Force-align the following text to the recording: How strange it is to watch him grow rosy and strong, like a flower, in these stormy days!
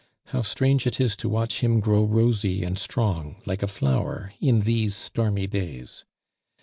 How 0.29 0.41
strange 0.41 0.87
it 0.87 0.99
is 0.99 1.15
to 1.17 1.29
watch 1.29 1.59
him 1.59 1.79
grow 1.79 2.03
rosy 2.03 2.63
and 2.63 2.75
strong, 2.79 3.39
like 3.45 3.61
a 3.61 3.67
flower, 3.67 4.33
in 4.41 4.61
these 4.61 4.95
stormy 4.95 5.45
days! 5.45 6.05